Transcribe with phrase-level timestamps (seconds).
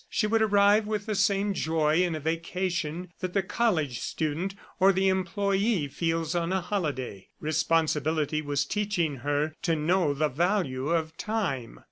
[0.09, 4.91] She would arrive with the same joy in a vacation that the college student or
[4.91, 7.27] the employee feels on a holiday.
[7.39, 11.77] Responsibility was teaching her to know the value of time.